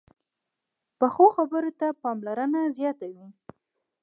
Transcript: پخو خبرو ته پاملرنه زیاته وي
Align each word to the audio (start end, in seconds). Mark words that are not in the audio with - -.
پخو 0.99 1.25
خبرو 1.35 1.71
ته 1.79 1.87
پاملرنه 2.01 2.61
زیاته 2.77 3.05
وي 3.13 3.27